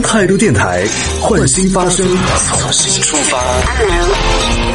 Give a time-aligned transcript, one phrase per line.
[0.00, 0.86] 态度电台，
[1.20, 2.06] 换新发声，
[2.48, 4.71] 从新出发。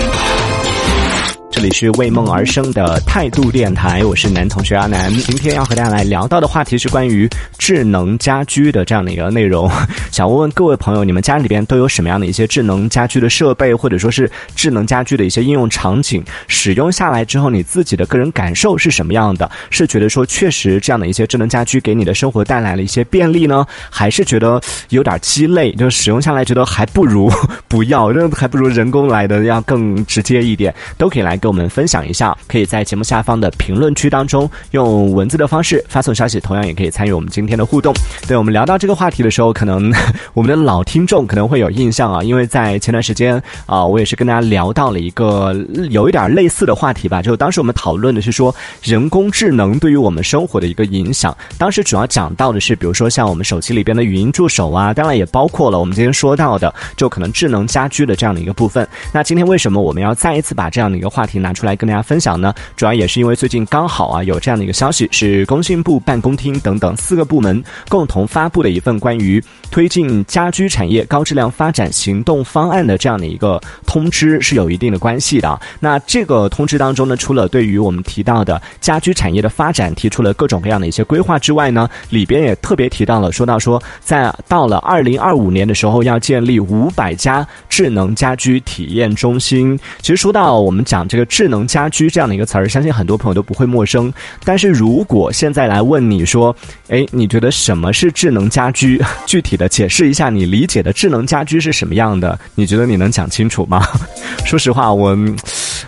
[1.57, 5.11] 这里是为梦而生的态度电台，我是男同学阿南。
[5.11, 7.27] 今天要和大家来聊到的话题是关于
[7.57, 9.67] 智能家居的这样的一个内容。
[10.13, 16.23] 想问问各位朋友，你们家里边都有什么样的一些智能家居的设备，或者说是智能家居的一些应用场景？
[16.47, 19.49] 使用下来之后，你自己的个人感受是什么样的？
[19.71, 25.71] 是觉得说确实这样的一些智能家居给你的生活带来了一些便利呢， 还是觉得有点鸡肋？
[25.71, 27.31] 就使用下来觉得还不如
[27.67, 32.37] 不要，这还不如人工来的要更直接一点，都可以来跟我们分享一下。
[32.47, 37.93] 可以在节目下方的评论区当中用文字的方式发送消息，同样也可以参与我们今天的互动。
[38.27, 39.91] 对我们聊到这个话题的时候，可能
[40.33, 45.53] 我们的老听众可能会有印象啊，因为在前段时间啊，我也是跟大家聊到了一个
[45.89, 51.35] 有一点类似的话题吧，就当时我们讨论的是说人工智能对于我们生活的一个影响。
[51.57, 58.87] 当时主要讲到的是，比如说像我们手机里边的语音助手啊，当然也包括了我们今天说到的，就可能智能家居的这样的一个部分。
[59.13, 62.53] 那今天为什么我们要再一次把这样的一个话题拿出来跟大家分享呢？
[62.75, 75.59] 主要也是因为最近刚好啊有这样的一个消息，是工信部、办公厅等等四个部门共同发布的一份关于推进家居产业高质量发展行动方案的这样的一个通知，是有一定的关系的。
[75.79, 89.77] 那这个通知当中呢，除了对于我们提到的家居产业的发展提出了各种各样的一些规划之外呢，里边也特别提到了，说到说在到了二零二五年的时候，要建立五百家智能家居体验中心。
[90.01, 94.11] 其实说到我们讲这个智能家居这样的一个词儿，相信很多朋友都不会陌生。
[94.43, 96.55] 但是如果现在来问你说，
[96.89, 99.01] 哎，你觉得什么是智能家居？
[99.25, 102.37] 具体的解释一下，你理解的智能家居是什么样的？
[102.55, 103.85] 你觉得你能讲清楚吗？
[104.45, 105.17] 说实话，我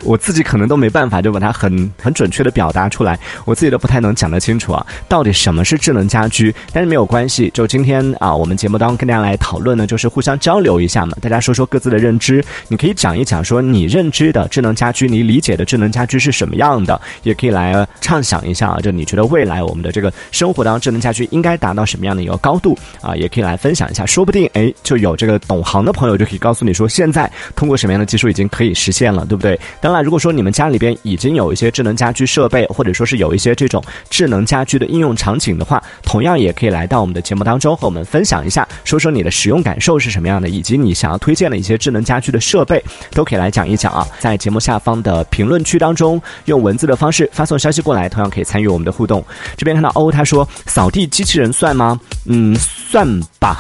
[0.04, 4.86] 我自己可能都没办法就把它很很准确的表达出来，我自己都不太能讲得清楚啊。
[5.08, 6.54] 到底什么是智能家居？
[6.74, 12.44] 但是没有关系，就今天啊，我们节目当中跟大家来讨论呢，就是互相交流一下嘛，大家说说各自的认知。
[12.68, 23.14] 你可以讲一讲说你认知的智能家居，你你理解的智能家居是什么样的，也可以来畅想一下啊，就你觉得未来我们的这个生活当中智能家居应该达到什么样的一个高度啊？
[23.16, 29.60] 也可以来分享一下，说不定哎，就有这个懂行的朋友就可以告诉你说，现在通过什么样的技术已经可以实现了，对不对？
[29.82, 44.08] 当然，如果说你们家里边已经有一些智能家居设备，或者说是有一些这种智能家居的应用场景的话，同样也可以来到我们的节目当中和我们分享一下，说说你的使用感受是什么样的，以及你想要推荐的一些智能家居的设备，都可以来讲一讲啊。
[44.20, 49.26] 在节目下方的呃评论区当中，用文字的方式发送消息过来，同样可以参与我们的互动。
[49.58, 52.00] 这边看到欧他说，扫地机器人算吗？
[52.26, 53.08] 嗯，算
[53.40, 53.58] 吧，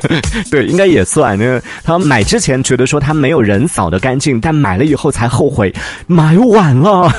[0.50, 1.38] 对，应该也算。
[1.38, 5.74] 那他买之前觉得说他没有人扫的干净，但买了以后才后悔，
[6.06, 7.10] 买晚了。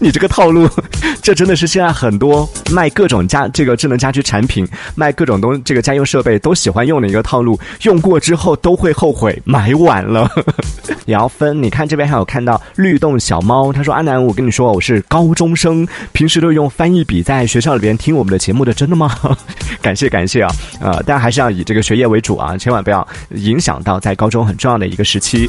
[0.00, 0.68] 你这个套路，
[1.22, 7.58] 这真的是现在很多卖各种家这个智能家居产品、卖各种东这个家用设备都喜欢用的一个套路。
[7.82, 10.30] 用过之后都会后悔，买晚了。
[11.06, 19.14] 也要分，你看这边还有看到律动小猫，他说阿南，我跟你说我是高中生，平时都用翻译笔在学校里边听我们的节目的，真的吗？
[19.82, 20.50] 感谢感谢啊，
[20.80, 25.48] 呃，大家还是要以这个学业为主啊，千万不要影响到在高中很重要的一个时期。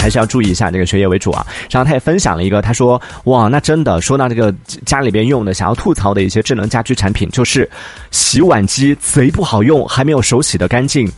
[0.00, 1.46] 还是要注意一下这个学业为主啊。
[1.70, 4.52] 然后他也分享了一个，他说：“哇，那真的说到这个
[4.84, 7.68] 家里边用的，想要吐槽的一些智能家居产品，就是
[8.10, 11.10] 洗碗机贼不好用，还没有手洗的干净。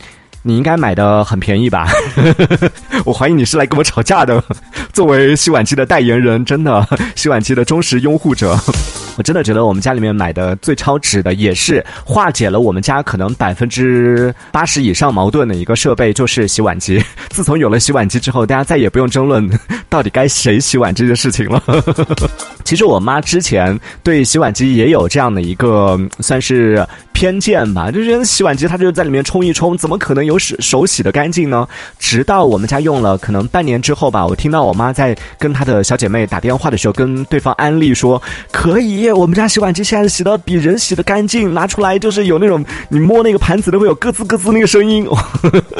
[0.45, 1.87] 你应该买的很便宜吧？
[3.05, 4.43] 我怀疑你是来跟我吵架的。
[4.91, 8.55] 作为洗碗机的代言人，真的洗碗机的忠实拥护者。”
[9.15, 16.99] 我真的觉得我们家里面买的最超值的，也是化解了我们家可能百分之八十以上矛盾的一个设备，就是洗碗机。
[17.29, 19.47] 自从有了洗碗机之后，大家再也不用争论
[19.87, 21.61] 到底该谁洗碗这件事情了。
[22.63, 31.67] 其实我妈之前对洗碗机也有这样的一个算是偏见吧，就觉得洗碗机它就在里面冲一冲，怎么可能有手手洗的干净呢？
[31.99, 39.11] 直到我们家用了可能半年之后吧，我听到我妈在跟她的小姐妹打电话的时候，跟对方安利说可以。
[39.11, 45.07] 我们家洗碗机现在洗的比人洗的干净，拿出来就是有那种你摸那个盘子都会有咯吱咯吱那个声音。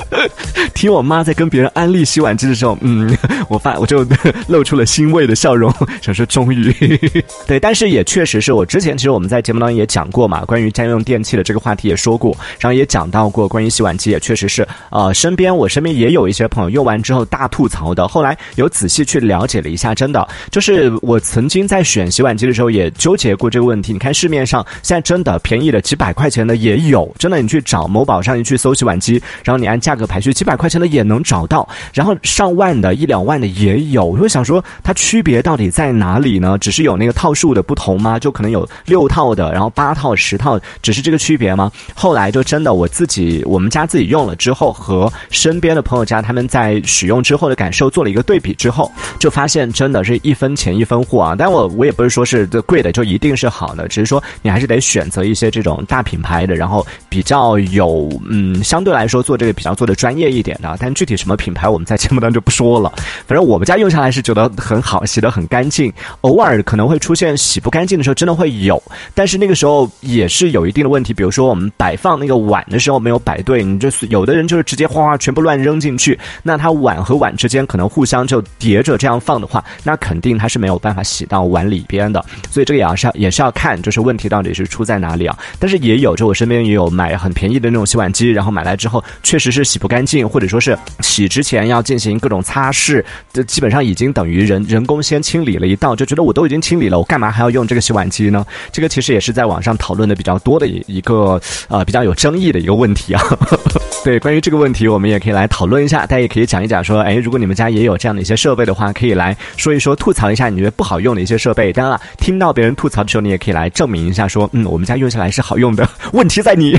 [0.73, 3.15] 听我妈在跟别人安利洗碗机的时候，嗯，
[3.47, 4.05] 我发我就
[4.47, 6.72] 露出了欣慰的笑容，想说终于
[7.47, 23.93] 对，但是也确实是我之前其实我们在节目当中也讲过嘛，关于家用电器的这个话题也说过，然后也讲到过关于洗碗机也确实是呃，身边我身边也有一些朋友用完之后大吐槽的，后来有仔细去了解了一下，真的就是我曾经在选洗碗机的时候也纠结过这个问题。
[23.93, 34.05] 你看市面上现在真的便宜的几百块钱的也有，真的你去找某宝上你去搜洗碗机，然后你按价格排序，几百块钱的也能找到，然后上万的一两万的也有。
[34.05, 36.57] 我 就想说它区别到底在哪里呢？
[36.63, 38.17] 只是有那个套数的不同吗？
[38.17, 41.69] 就可能有六套的，然后八套、十套，只是这个区别吗？
[41.93, 48.89] 后来就真的我自己，我们家自己用了之后，和身边的朋友家他们在使用之后的感受做了一个对比之后，
[49.19, 51.35] 就发现真的是一分钱一分货啊！
[51.37, 60.77] 但我我也不是说是贵的就一定是好的，只是说你还是得选择一些这种大品牌的，然后比较有嗯相对来说做这个比较做的专业一点的。
[60.79, 62.93] 但具体什么品牌我们在节目当中就不说了。
[63.27, 65.91] 反正我们家用下来是觉得很好，洗得很干净。
[66.21, 68.81] 偶尔可能会出现洗不干净的时候，真的会有，
[69.15, 71.13] 但是那个时候也是有一定的问题。
[71.13, 82.23] 比如说我们摆放那个碗的时候没有摆对，你就是有的人就是直接哗哗全部乱扔进去，那它碗和碗之间可能互相就叠着这样放的话，那肯定它是没有办法洗到碗里边的。
[82.51, 85.37] 所以这个也要是也是要看，就是问题到底是出在哪里啊？
[85.59, 98.45] 但是也有，就我身边也有买很便宜的那种洗碗机，然后买来之后确实是洗不干净，或者说是洗之前要进行各种擦拭，这基本上已经等于人人工先清理了一道，就觉得我都都已经清理了，我干嘛还要用这个洗碗机呢？
[98.69, 103.23] 这个其实也是在网上讨论的比较多的一一个呃比较有争议的一个问题啊。
[104.03, 111.71] 对，关于这个问题，我们也可以来讨论一下，大家也可以讲一讲，说，哎，如果你们家也有这样的一些设备的话，可以来说一说，吐槽一下你觉得不好用的一些设备。
[111.71, 116.77] 当然了，听到别人吐槽的时候，你也可以来证明一下，说，嗯，我们家用下来是好用的， 问题在你，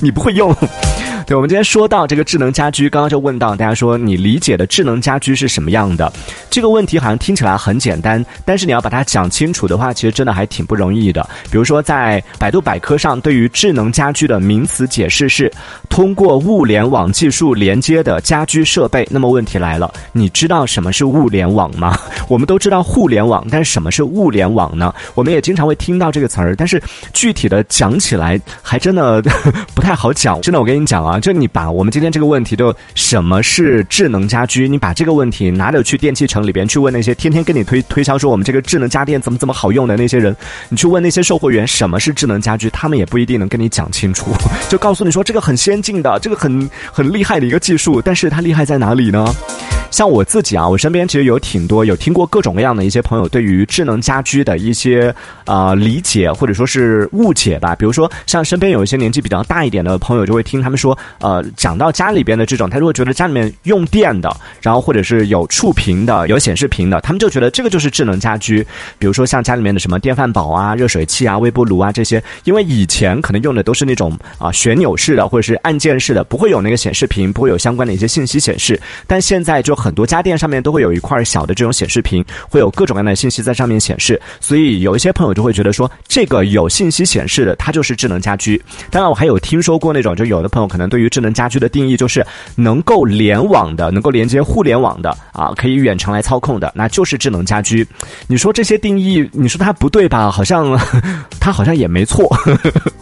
[0.00, 0.56] 你不会用。
[1.26, 6.10] 对，我们今天说到这个智能家居，刚刚就问到大家说，你理解的智能家居是什么样的？
[6.48, 11.28] 这个问题好像听起来很简单，但是你要要把它讲清楚的话，其实真的还挺不容易的。
[11.50, 15.52] 比如说，在百度百科上，对于智能家居的名词解释是
[15.88, 19.06] 通过物联网技术连接的家居设备。
[19.10, 21.98] 那么问题来了，你知道什么是物联网吗？
[22.28, 24.94] 我们都知道互联网，但是什么是物联网呢？
[25.14, 26.80] 我们也经常会听到这个词儿，但是
[27.12, 29.20] 具体的讲起来还真的
[29.74, 30.40] 不太好讲。
[30.40, 31.18] 真的，我跟你讲啊。
[31.18, 34.68] 就你把我们今天这个问题，就什么是智能家居？
[34.68, 40.36] 你把这个问题拿着去电器城里边去问那些天天跟你推推销说我们这个智能家电怎么怎么好用的那些人，
[40.68, 44.30] 你去问那些售货员什么是智能家居，他们也不一定能跟你讲清楚。
[44.68, 49.34] 就告诉你说这个很先进的，这个很很厉害的一个技术，但是它厉害在哪里呢？
[49.90, 55.14] 像我自己啊，我身边其实有挺多有听过各种各样的一些朋友对于智能家居的一些
[55.44, 57.74] 呃理解或者说是误解吧。
[57.74, 68.66] 比如说像身边有一些年纪比较大一点的朋友，就会听他们说，呃，讲到家里边的这种，他如果觉得家里面用电的，然后或者是有触屏的、有显示屏的，他们就觉得这个就是智能家居。
[68.98, 78.80] 比如说像家里面的什么电饭煲啊、热水器啊、微波炉啊这些，因为以前可能用的都是那种啊旋钮式的或者是按键式的，不会有那个显示屏，不会有相关的一些信息显示。
[79.06, 88.60] 但现在就很多家电上面都会有一块小的这种显示屏，会有各种各样的信息在上面显示，所以有一些朋友就会觉得说，这个有信息显示的，它就是智能家居。
[88.90, 92.26] 当然，我还有听说过那种，就有的朋友可能对于智能家居的定义就是
[92.56, 97.86] 能够联网的，能够连接互联网的啊，可以远程来操控的，那就是智能家居。
[98.26, 100.30] 你说这些定义，你说它不对吧？
[100.30, 100.78] 好像
[101.38, 102.28] 它好像也没错。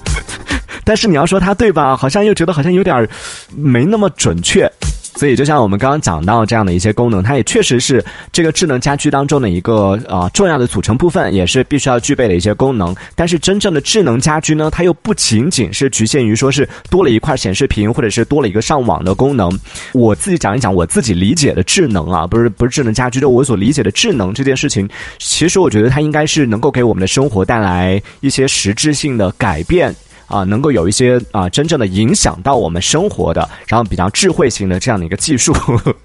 [0.85, 1.97] 但是你要说它对吧？
[1.97, 3.09] 好像又觉得好像有点
[3.57, 4.71] 没那么准确。
[5.17, 12.95] 所以，就像我们刚刚讲到这样的一些功能，它也确实是这个智能家居当中的一个啊重要的组成部分，也是必须要具备的一些功能。
[13.15, 19.51] 但是，真正的智能家居呢，它又不仅仅是局限于说是多了一块显示屏，或者是多了一个上网的功能。
[19.93, 24.87] 我自己讲一讲我自己理解的智能啊，不是不是智能家居，就我所理解的智能这件事情，
[25.19, 29.95] 其实我觉得它应该是能够给我们的生活带来一些实质性的改变。
[30.27, 35.55] 啊，能够有一些啊，真正的影响到我们生活的，然后比较智慧型的这样的一个技术，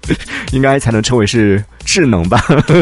[0.52, 2.40] 应该才能称为是智能吧？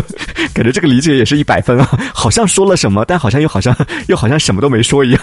[0.53, 3.75] 感觉这个理解也是一百分啊，好像说了什么，但好像又好像
[4.09, 5.21] 又好像什么都没说一样，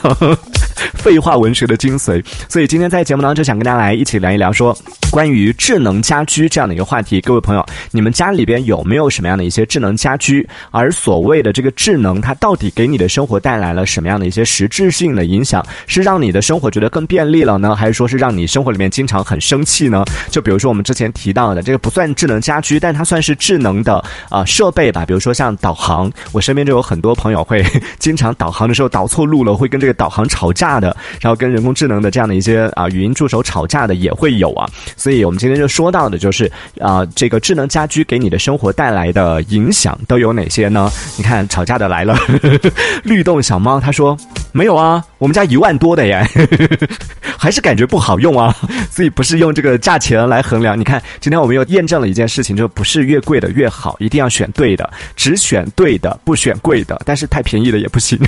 [1.07, 2.21] 废话文学的精髓。
[2.49, 4.77] 所以今天在节目当中想跟大家来一起聊一聊，说
[5.09, 7.21] 关于智能家居这样的一个话题。
[7.21, 10.45] 各位朋友，你们家里边有没有什么样的一些智能家居？
[10.69, 15.65] 而所谓的这个智能，它到底给你的生活带来了什么样的一些实质性的影响？
[15.87, 20.03] 是让你的生活觉得更便利了呢，还是说是让你生活里面经常很生气呢？
[20.29, 25.05] 就比如说我们之前提到的这个不算智能家居，但它算是智能的啊设备吧。
[25.05, 27.65] 比如说像导航，我身边就有很多朋友会
[27.97, 34.67] 经常导航的时候导错路了，会跟这个导航吵架的，然后跟人工智能的这样的一些啊语音助手吵架的也会有啊。
[34.95, 40.89] 所以我们今天就说到的就是啊这个智能家居给你的生活带来的影响都有哪些呢？
[41.17, 42.17] 你看吵架的来了，
[43.03, 44.17] 律动小猫他说
[44.51, 46.25] 没有啊，我们家一万多的耶。
[47.39, 48.55] 还是感觉不好用啊，
[48.89, 50.77] 所以不是用这个价钱来衡量。
[50.77, 56.99] 你看，今天我们又验证了一件事情，就不是越贵的越好，一定要选对的，只选对的，不选贵的。
[57.05, 58.19] 但是太便宜的也不行，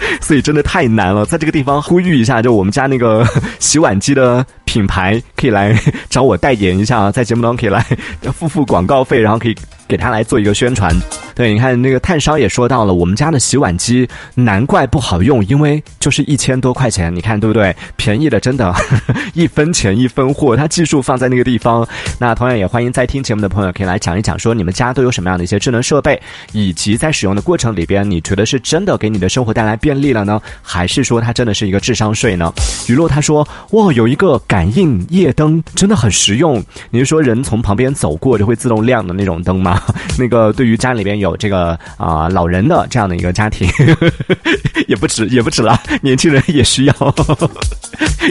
[0.20, 1.24] 所以真的太难了。
[1.24, 3.26] 在这个地方呼吁一下，就我们家那个
[3.58, 7.84] 洗碗机的品牌，可以来找我代言一下，在节目当中可以来
[8.32, 10.94] 付付广告费，然后可以给他来做一个宣传。
[11.34, 17.76] 对，你看那个炭烧也说到了，我们家的洗碗机难怪不好用，因为就是一千多块钱，你看对不对？
[17.96, 18.74] 便宜的真的，
[19.34, 21.86] 一分钱一分货，它技术放在那个地方。
[22.18, 26.18] 那同样也欢迎在听节目的朋友可以来讲一讲，说你们家都有什么样的一些智能设备，
[26.52, 32.50] 以及在使用的过程里边，你觉得是真的给你的生活带来便利了呢，还是说它真的是一个智商税呢？
[32.88, 36.64] 雨露他说，哇，有一个感应夜灯，真的很实用。
[36.88, 39.75] 你是说人从旁边走过就会自动亮的那种灯吗？
[40.18, 41.36] 那个对于家里边有。
[41.38, 43.68] 这个啊老人的这样的一个家庭，
[44.88, 46.94] 也不止也不止了，年轻人也需要。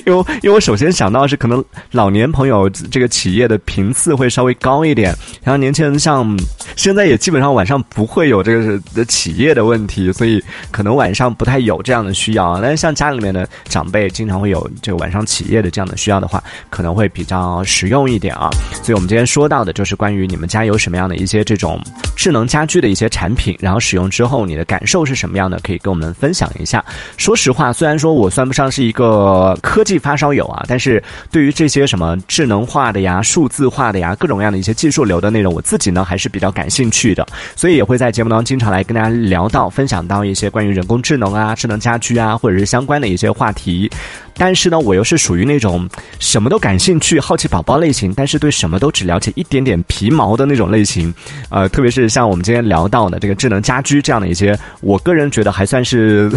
[0.06, 6.38] 因为因为我首先想到是可能老年朋友这个企业的频次会稍微高一点，然后年轻人像
[6.76, 12.60] 现在也基本上晚上不会有这个的企业的问题，所以可能晚上不太有这样的需要。
[12.60, 18.50] 但是像家里面的长辈经常会有这个晚上企业的这样的需要的话，可能会比较实用一点啊。
[18.84, 21.82] 所以我们今天说到的就是关于你们家有什么样的一些些这种
[22.16, 26.84] 智能家居的一些产品，然后使用之后你的感受是什么样的，可以跟我们分享一下。
[27.18, 29.96] 说实话，虽然说我算不上是一个科技。
[30.06, 31.02] 发烧友啊，但是
[31.32, 37.26] 对于这些什么智能化的呀、数字化的呀、各种各样的一些技术流的内容，我自己呢还是比较感兴趣的，
[37.56, 43.90] 所以也会在节目当中经常来跟大家聊到、分享到一些关于人工智能啊、智能家居啊，或者是相关的一些话题。
[44.38, 45.88] 但是呢，我又是属于那种
[46.20, 51.14] 什么都感兴趣、好奇宝宝类型，但是对什么都只了解一点点皮毛的那种类型。
[51.50, 56.30] 呃，特别是像我们今天聊到的这个智能家居这样的一些，我个人觉得还算是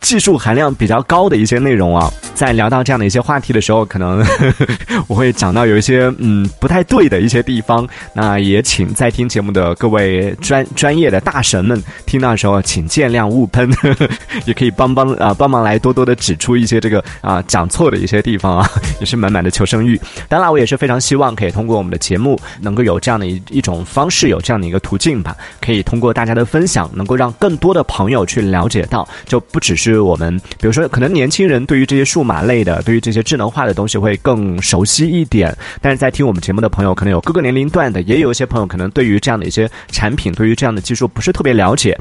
[0.00, 2.10] 技术含量比较高的一些内容啊。
[2.34, 4.24] 在聊到这样的一些话题的时候，可能
[5.06, 7.86] 我会讲到有一些嗯不太对的一些地方。
[8.14, 13.70] 那也请在听节目的各位专专业的大神们听到的时候，请见谅勿喷，
[14.46, 17.04] 也可以帮帮啊帮忙来多多的指出一些这个。
[17.20, 20.00] 啊，讲错的一些地方啊， 也是满满的求生欲。
[20.28, 35.56] 当然，我也是非常希望可以通过我们的节目，能够有这样的一一种方式，有这样的一个途径吧，可以通过大家的分享，能够让更多的朋友去了解到，就不只是是我们，比如说，可能年轻人对于这些数码类的，对于这些智能化的东西会更熟悉一点。
[35.80, 41.98] 但是在听我们节目的朋友，可能有各个年龄段的，也有一些朋友可能对于这样的一些产品，对于这样的技术不是特别了解。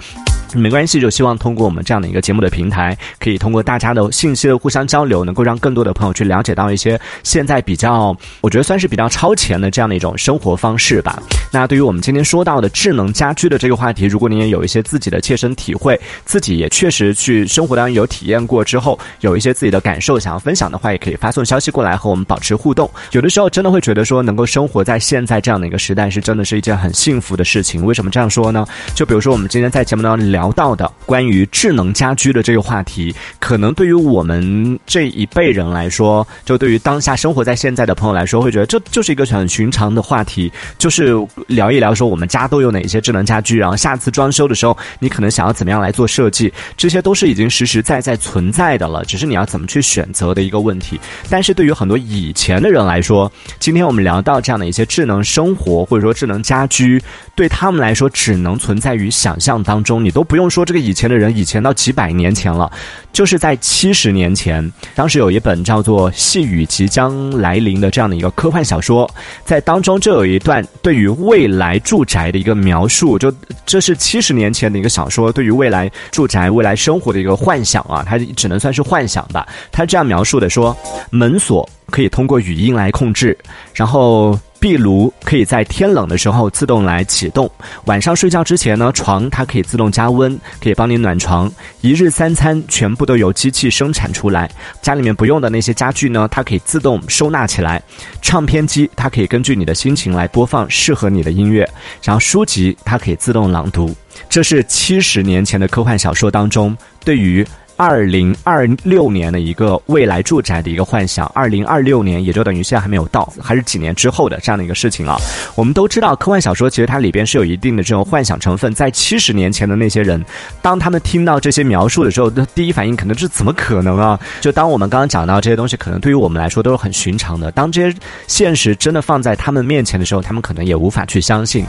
[0.54, 11.22] 没关系，就希望通过我们这样的一个节目的平台，可以通过大家的信息的互相交流，能够让更多的朋友去了解到一些现在比较，我觉得算是比较超前的这样的一种生活方式吧。
[11.52, 22.90] 那对于我们今天说到的智能家居的这个话题，如果你也有一些自己的切身体会，自己也确实去生活当中有体验过之后，有一些自己的感受想要分享的话，也可以发送消息过来和我们保持互动。
[23.12, 27.86] 有的时候真的会觉得说，能够生活在现在这样的一个时代，是真的是一件很幸福的事情。
[27.86, 28.66] 为什么这样说呢？
[28.96, 30.39] 就比如说我们今天在节目当中聊。
[30.40, 41.14] 聊到的关于智能家居的这个话题，可能对于我们这一辈人来说，就对于当下生活在现在的朋友来说，会觉得这就是一个很寻常的话题，就是
[41.48, 50.98] 聊一聊说我们家都有哪些智能家居，然后下次装修的时候，你可能想要怎么样来做设计，这些都是已经实实在在存在的了，只是你要怎么去选择的一个问题。
[51.30, 53.30] 但是对于很多以前的人来说，
[53.60, 57.02] 今天我们聊到这样的一些智能生活或者说智能家居，
[57.36, 60.29] 对他们来说只能存在于想象当中，你都。
[60.30, 62.72] 不用说，这个以前的人，以前到几百年前了，
[63.12, 69.10] 就是在七十年前，当时有一本叫做《细雨即将来临》的这样的一个科幻小说，
[69.44, 73.34] 在当中就有一段对于未来住宅的一个描述，就
[73.66, 79.48] 这是七十年前的一个小说，对于未来住宅、未来生活的一个幻想啊，它只能算是幻想吧。
[79.72, 80.78] 它这样描述的说，
[81.10, 83.36] 门锁可以通过语音来控制，
[83.74, 84.40] 然后。
[84.60, 87.50] 壁炉可以在天冷的时候自动来启动，
[87.86, 91.50] 晚上睡觉之前呢，床它可以自动加温，可以帮你暖床。
[91.80, 94.50] 一日三餐全部都由机器生产出来，
[94.82, 97.82] 家里面不用的那些家具呢，它可以自动收纳起来。
[98.22, 101.68] 唱片机它可以根据你的心情来播放适合你的音乐，
[102.04, 103.96] 然后书籍它可以自动朗读。
[104.28, 107.48] 这是七十年前的科幻小说当中对于。
[107.80, 115.16] 二零二六年的一个未来住宅的一个幻想，二零二六年也就等于现在还没有到，还是几年之后的这样的一个事情啊。
[115.56, 118.76] 我们都知道，科幻小说其实它里边是有一定的这种幻想成分。
[118.76, 120.22] 在七十年前的那些人，
[120.62, 124.20] 当他们听到这些描述的时候，第一反应可能是怎么可能啊？
[124.42, 127.50] 就当我们刚刚讲到这些东西，可能对于我们来说都是很寻常的。
[127.54, 131.66] 当这些现实真的放在他们面前的时候，他们可能也无法去相信。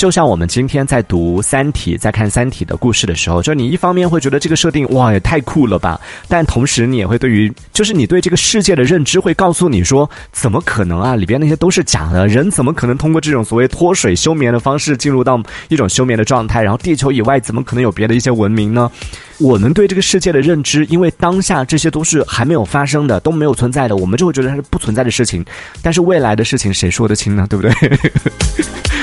[0.00, 11.14] 就像我们今天在读《三体》、在看《三体》的故事的时候，就你一方面会觉得这个设定哇也太酷了吧，但同时你也会对于，就是你对这个世界的认知会告诉你说，怎么可能啊？
[11.14, 15.38] 里边那些都是假的，人怎么可能通过这种所谓脱水休眠的方式进入到
[15.68, 16.62] 一种休眠的状态？
[16.62, 18.90] 然后地球以外怎么可能有别的一些文明呢？
[19.36, 25.44] 我们对这个世界的认知，因为当下这些都是还没有发生的，都没有存在的，我们就会觉得它是不存在的事情。
[25.82, 27.46] 但是未来的事情谁说得清呢？
[27.50, 27.70] 对不对？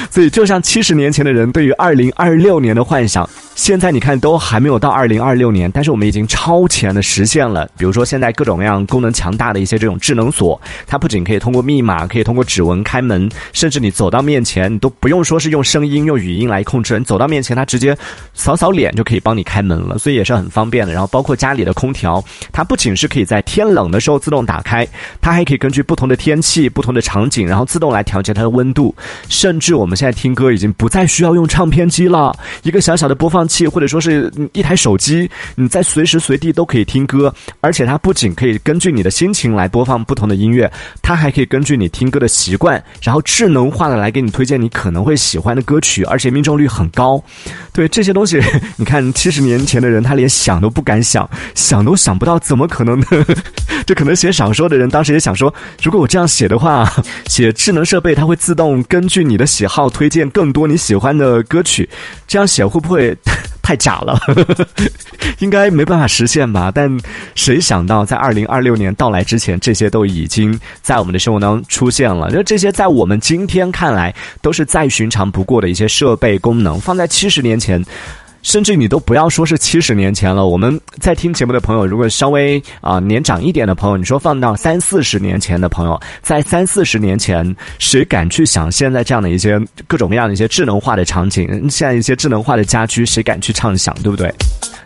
[0.09, 7.67] 所以就像七十年前的人对于二零二六年的幻想，现在你看都还没有到二零二六年，但是我们已经超前的实现了。
[7.75, 17.97] 比如说现在各种各样功能强大的一些这种智能锁，它不仅可以通过密码，可以通过指纹开门，甚至你走到面前，你都不用说是用声音、用语音来控制，你走到面前，它直接
[18.35, 20.93] 扫扫脸就可以帮你开门了，所以也是很方便的。
[20.93, 24.87] 然后包括家里的空调，它不仅是可以在天冷的时候自动打开，
[25.19, 28.95] 它还可以根据不同的天气、不同的场景，然后自动来调节它的温度。
[29.29, 37.33] 甚至我们现在听歌已经不再需要用唱片机了，一个小小的播放器或者说是一台手机，你在随时随地都可以听歌。
[37.61, 47.23] 而且它不仅可以根据你的心情来播放不同的音乐，它还可以根据你听歌的习惯，然后智能化的来给你推荐你可能会喜欢的歌曲，而且命中率很高。
[47.73, 48.41] 对这些东西，
[48.77, 53.05] 你看七十年前的人他连想都不敢想，想都想不到，怎么可能呢？
[53.85, 56.91] 这可能写小说的人当时也想说，如果我这样写的话，
[57.27, 61.87] 写智能设备它会自动根据你的喜好推荐更多你喜欢的歌曲，
[62.27, 63.15] 这样写会不会
[63.67, 64.17] 太假了？
[65.39, 66.71] 应该没办法实现吧？
[66.73, 66.89] 但
[67.35, 72.31] 谁想到在二零二六年到来之前，这些都已经在我们的生活当中出现了。
[72.31, 77.83] 就这些在我们今天看来都是再寻常不过的一些设备功能，放在七十年前。
[78.47, 94.33] 甚至你都不要说是七十年前了，我们在听节目的朋友，如果稍微啊年长一点的朋友，你说放到三四十年前的朋友，在三四十年前，谁敢去想现在这样的一些各种各样的一些智能化的场景，现在一些智能化的家居，谁敢去畅想，对不对？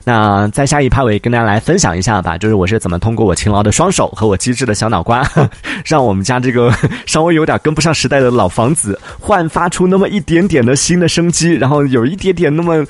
[0.04, 5.24] 那在下一趴，我也跟大家来分享一下吧，就是我是怎么通过我勤劳的双手和我机智的小脑瓜，
[5.86, 6.74] 让我们家这个
[7.06, 12.84] 稍微有点跟不上时代的老房子焕发出那么一点点的新的生机，然后有一点点那么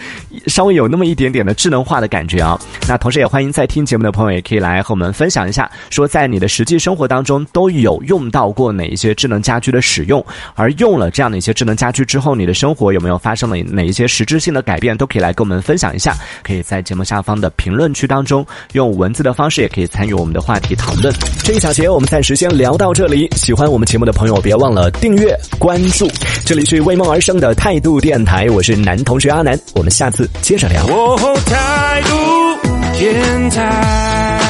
[0.48, 2.56] 稍稍微有那么一点点的智能化的感觉啊。
[2.88, 16.16] 那同时也欢迎在听节目的朋友也可以来和我们分享一下，说在你的实际生活当中都有用到过哪一些智能家居的使用，而用了这样的一些智能家居之后，你的生活有没有发生了哪一些实质性的改变，都可以来跟我们分享一下。
[16.44, 17.04] 可以在节目。
[17.04, 21.12] 下方的评论区当中，用文字的方式也可以参与我们的话题讨论。
[21.44, 23.28] 这一小节我们暂时先聊到这里。
[23.36, 26.08] 喜欢我们节目的朋友，别忘了订阅关注。
[26.46, 30.86] 这里是为梦而生的态度电台，我是男同学阿南，我们下次接着聊。
[31.46, 34.41] 态度电台。